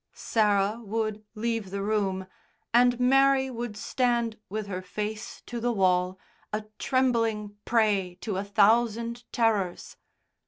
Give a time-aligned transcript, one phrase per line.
[0.15, 2.25] Sarah would leave the room
[2.73, 6.17] and Mary would stand with her face to the wall,
[6.51, 9.97] a trembling prey to a thousand terrors.